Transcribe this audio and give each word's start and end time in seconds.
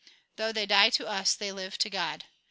Though 0.37 0.51
they 0.51 0.65
die 0.65 0.89
to 0.97 1.05
us, 1.07 1.35
they 1.35 1.51
live 1.51 1.77
to 1.77 1.87
God. 1.87 2.25